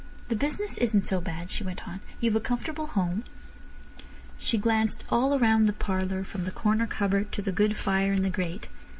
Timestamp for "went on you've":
1.63-2.35